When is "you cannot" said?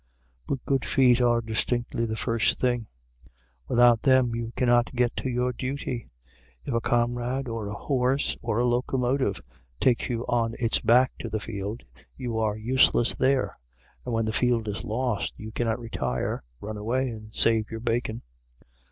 4.33-4.95, 15.37-15.79